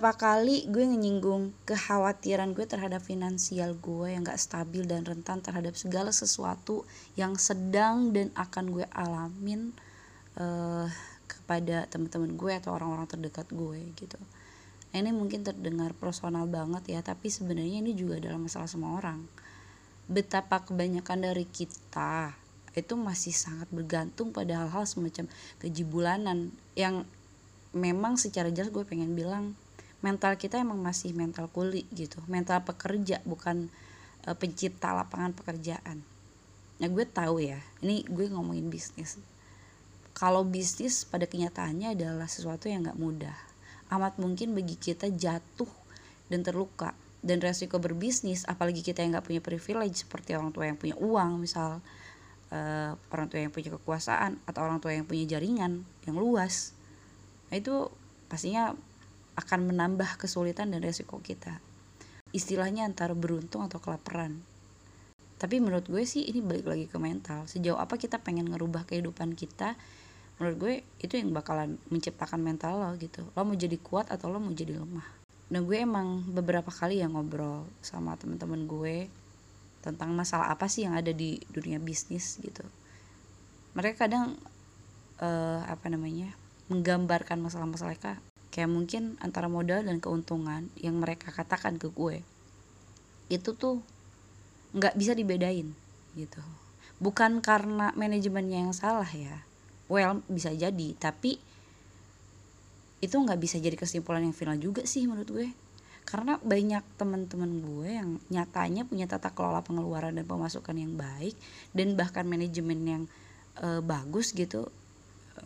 [0.00, 5.76] beberapa kali gue nyinggung kekhawatiran gue terhadap finansial gue yang gak stabil dan rentan terhadap
[5.76, 6.88] segala sesuatu
[7.20, 9.76] yang sedang dan akan gue alamin
[10.40, 10.88] uh,
[11.28, 14.16] kepada teman-teman gue atau orang-orang terdekat gue gitu.
[14.88, 19.20] Nah, ini mungkin terdengar personal banget ya, tapi sebenarnya ini juga adalah masalah semua orang.
[20.08, 22.32] Betapa kebanyakan dari kita
[22.72, 25.28] itu masih sangat bergantung pada hal-hal semacam
[25.60, 27.04] gaji bulanan yang
[27.76, 29.52] memang secara jelas gue pengen bilang
[30.00, 32.20] mental kita emang masih mental kuli gitu.
[32.28, 33.68] Mental pekerja bukan
[34.24, 36.00] uh, pencipta lapangan pekerjaan.
[36.80, 39.20] Nah gue tahu ya ini gue ngomongin bisnis.
[40.16, 43.36] Kalau bisnis pada kenyataannya adalah sesuatu yang gak mudah.
[43.92, 45.68] Amat mungkin bagi kita jatuh
[46.28, 46.96] dan terluka.
[47.20, 51.44] Dan resiko berbisnis apalagi kita yang gak punya privilege seperti orang tua yang punya uang
[51.44, 51.84] misal
[52.48, 56.72] uh, orang tua yang punya kekuasaan atau orang tua yang punya jaringan yang luas.
[57.52, 57.92] Nah itu
[58.32, 58.72] pastinya
[59.40, 61.56] akan menambah kesulitan dan resiko kita.
[62.36, 64.38] Istilahnya antara beruntung atau kelaparan.
[65.40, 67.48] Tapi menurut gue sih ini balik lagi ke mental.
[67.48, 69.74] Sejauh apa kita pengen ngerubah kehidupan kita
[70.36, 70.74] menurut gue
[71.04, 73.24] itu yang bakalan menciptakan mental lo gitu.
[73.32, 75.08] Lo mau jadi kuat atau lo mau jadi lemah.
[75.50, 79.08] Nah gue emang beberapa kali ya ngobrol sama temen-temen gue
[79.80, 82.62] tentang masalah apa sih yang ada di dunia bisnis gitu.
[83.76, 84.36] Mereka kadang
[85.24, 86.32] uh, apa namanya
[86.68, 88.12] menggambarkan masalah-masalah mereka
[88.50, 92.22] kayak mungkin antara modal dan keuntungan yang mereka katakan ke gue
[93.30, 93.78] itu tuh
[94.74, 95.70] nggak bisa dibedain
[96.18, 96.42] gitu.
[96.98, 99.46] Bukan karena manajemennya yang salah ya.
[99.86, 101.38] Well bisa jadi tapi
[103.00, 105.48] itu nggak bisa jadi kesimpulan yang final juga sih menurut gue.
[106.02, 111.38] Karena banyak teman-teman gue yang nyatanya punya tata kelola pengeluaran dan pemasukan yang baik
[111.70, 113.02] dan bahkan manajemen yang
[113.62, 114.66] e, bagus gitu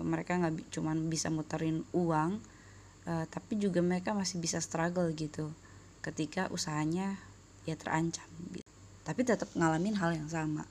[0.00, 2.40] mereka nggak cuman bisa muterin uang
[3.04, 5.52] e, tapi juga mereka masih bisa struggle gitu
[6.04, 7.16] ketika usahanya
[7.64, 8.28] ya terancam
[9.04, 10.64] tapi tetap ngalamin hal yang sama.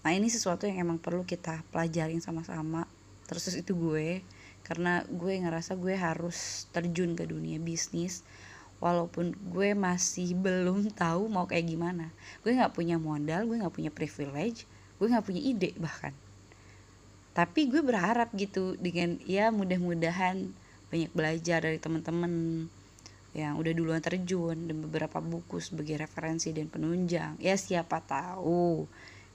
[0.00, 2.88] Nah ini sesuatu yang emang perlu kita pelajarin sama-sama.
[3.28, 4.24] Terus itu gue
[4.64, 8.24] karena gue ngerasa gue harus terjun ke dunia bisnis
[8.80, 12.08] walaupun gue masih belum tahu mau kayak gimana.
[12.40, 14.64] Gue nggak punya modal gue nggak punya privilege
[14.98, 16.16] gue nggak punya ide bahkan.
[17.36, 20.50] Tapi gue berharap gitu dengan ya mudah-mudahan
[20.88, 22.64] banyak belajar dari teman-teman
[23.36, 27.36] yang udah duluan terjun dan beberapa buku sebagai referensi dan penunjang.
[27.38, 28.88] Ya siapa tahu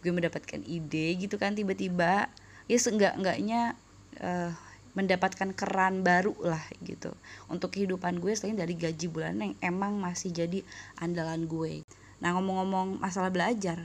[0.04, 2.28] gue mendapatkan ide gitu kan tiba-tiba.
[2.66, 3.78] Ya seenggak enggaknya
[4.20, 4.52] uh,
[4.98, 7.14] mendapatkan keran baru lah gitu.
[7.50, 10.66] Untuk kehidupan gue selain dari gaji bulanan yang emang masih jadi
[10.98, 11.86] andalan gue.
[12.20, 13.78] Nah ngomong-ngomong masalah belajar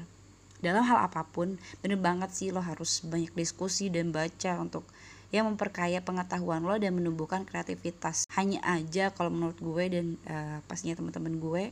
[0.59, 4.83] dalam hal apa pun bener banget sih lo harus banyak diskusi dan baca untuk
[5.29, 8.25] ya memperkaya pengetahuan lo dan menumbuhkan kreativitas.
[8.33, 11.65] Hanya aja kalau menurut gue dan uh, pastinya teman-teman gue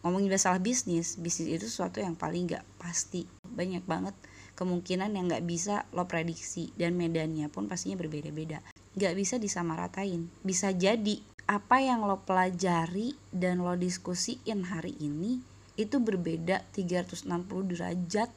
[0.00, 3.28] ngomongin masalah bisnis bisnis itu sesuatu yang paling gak pasti.
[3.44, 4.16] Banyak banget
[4.56, 8.64] kemungkinan yang nggak bisa lo prediksi dan medannya pun pastinya berbeda-beda.
[8.96, 15.42] Nggak bisa disamaratain bisa jadi apa yang lo pelajari dan lo diskusiin hari ini
[15.80, 17.26] itu berbeda 360
[17.72, 18.30] derajat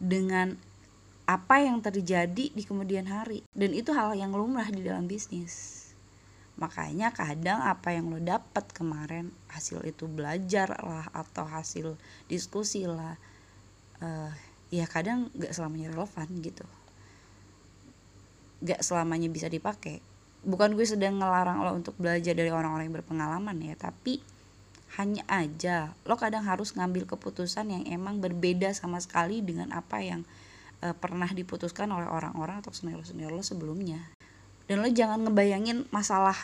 [0.00, 0.56] dengan
[1.30, 3.46] apa yang terjadi di kemudian hari.
[3.54, 5.86] Dan itu hal yang lumrah di dalam bisnis.
[6.58, 11.94] Makanya kadang apa yang lo dapat kemarin hasil itu belajar lah atau hasil
[12.26, 13.14] diskusi lah
[14.02, 14.34] uh,
[14.74, 16.66] ya kadang gak selamanya relevan gitu.
[18.66, 20.02] Gak selamanya bisa dipakai.
[20.42, 24.18] Bukan gue sedang ngelarang lo untuk belajar dari orang-orang yang berpengalaman ya tapi
[24.98, 25.94] hanya aja.
[26.02, 30.26] Lo kadang harus ngambil keputusan yang emang berbeda sama sekali dengan apa yang
[30.80, 34.00] e, pernah diputuskan oleh orang-orang atau senior-senior lo sebelumnya.
[34.66, 36.36] Dan lo jangan ngebayangin masalah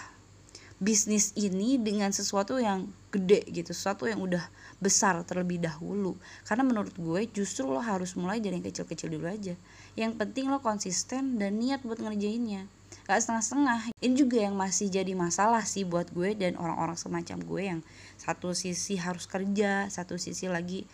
[0.76, 4.44] bisnis ini dengan sesuatu yang gede gitu sesuatu yang udah
[4.76, 6.20] besar terlebih dahulu.
[6.44, 9.56] Karena menurut gue justru lo harus mulai dari yang kecil-kecil dulu aja.
[9.96, 12.68] Yang penting lo konsisten dan niat buat ngerjainnya.
[13.08, 13.94] Gak setengah-setengah.
[14.04, 17.80] Ini juga yang masih jadi masalah sih buat gue dan orang-orang semacam gue yang
[18.20, 20.84] satu sisi harus kerja satu sisi lagi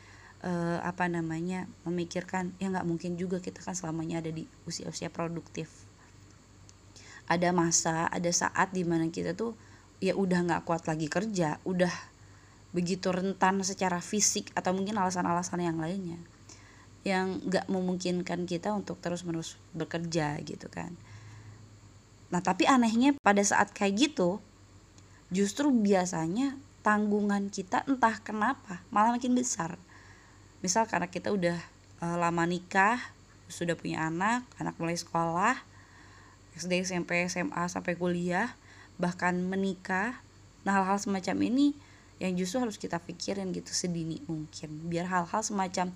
[0.42, 5.70] uh, apa namanya memikirkan ya nggak mungkin juga kita kan selamanya ada di usia-usia produktif.
[7.30, 9.54] Ada masa ada saat di mana kita tuh
[10.02, 11.94] ya udah nggak kuat lagi kerja udah
[12.74, 16.18] begitu rentan secara fisik atau mungkin alasan-alasan yang lainnya
[17.06, 20.94] yang nggak memungkinkan kita untuk terus menerus bekerja gitu kan.
[22.34, 24.42] Nah tapi anehnya pada saat kayak gitu
[25.30, 29.78] justru biasanya tanggungan kita entah kenapa malah makin besar
[30.62, 31.58] misal karena kita udah
[32.00, 32.98] uh, lama nikah
[33.50, 35.58] sudah punya anak anak mulai sekolah
[36.56, 38.54] SD SMP SMA sampai kuliah
[38.96, 40.22] bahkan menikah
[40.62, 41.74] nah hal-hal semacam ini
[42.22, 45.90] yang justru harus kita pikirin gitu sedini mungkin biar hal-hal semacam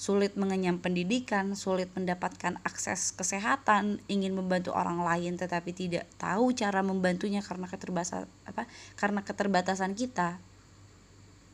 [0.00, 6.80] sulit mengenyam pendidikan, sulit mendapatkan akses kesehatan, ingin membantu orang lain tetapi tidak tahu cara
[6.80, 8.64] membantunya karena keterbatasan apa?
[8.96, 10.40] Karena keterbatasan kita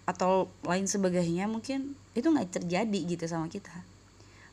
[0.07, 3.75] atau lain sebagainya mungkin itu nggak terjadi gitu sama kita.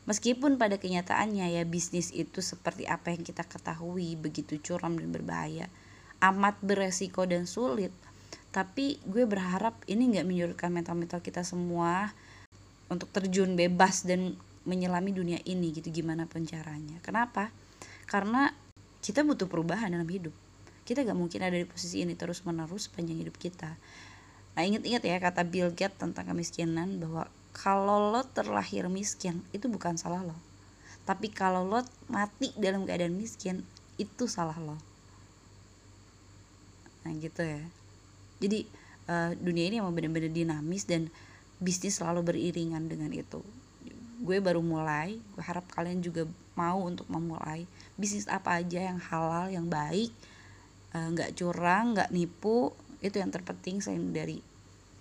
[0.04, 5.72] Meskipun pada kenyataannya ya bisnis itu seperti apa yang kita ketahui begitu curam dan berbahaya,
[6.20, 7.94] amat beresiko dan sulit.
[8.52, 12.12] Tapi gue berharap ini nggak menyurutkan mental-mental kita semua
[12.92, 17.52] untuk terjun bebas dan menyelami dunia ini gitu gimana pun caranya kenapa
[18.08, 18.52] karena
[19.04, 20.32] kita butuh perubahan dalam hidup
[20.84, 23.76] kita gak mungkin ada di posisi ini terus menerus sepanjang hidup kita
[24.54, 29.94] nah inget-inget ya kata Bill Gates tentang kemiskinan bahwa kalau lo terlahir miskin itu bukan
[29.94, 30.34] salah lo.
[31.06, 33.62] Tapi kalau lo mati dalam keadaan miskin
[33.94, 34.74] itu salah lo.
[37.06, 37.62] Nah gitu ya.
[38.42, 38.66] Jadi
[39.06, 41.06] uh, dunia ini emang benar-benar dinamis dan
[41.62, 43.38] bisnis selalu beriringan dengan itu.
[44.18, 46.26] Gue baru mulai gue harap kalian juga
[46.58, 50.10] mau untuk memulai bisnis apa aja yang halal yang baik
[50.94, 52.70] eh, nggak uh, curang nggak nipu
[53.04, 54.40] itu yang terpenting selain dari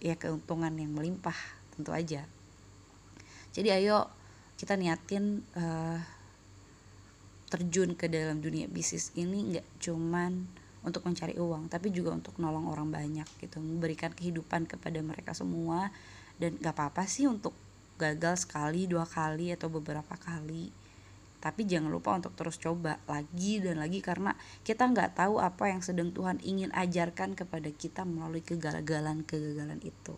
[0.04, 1.36] ya keuntungan yang melimpah
[1.72, 2.28] tentu aja.
[3.56, 4.12] Jadi ayo
[4.60, 6.00] kita niatin uh,
[7.48, 10.44] terjun ke dalam dunia bisnis ini nggak cuman
[10.84, 15.88] untuk mencari uang tapi juga untuk nolong orang banyak gitu memberikan kehidupan kepada mereka semua.
[16.34, 17.54] Dan gak apa-apa sih untuk
[18.02, 20.83] gagal sekali dua kali atau beberapa kali
[21.44, 24.32] tapi jangan lupa untuk terus coba lagi dan lagi karena
[24.64, 30.16] kita nggak tahu apa yang sedang Tuhan ingin ajarkan kepada kita melalui kegagalan-kegagalan itu.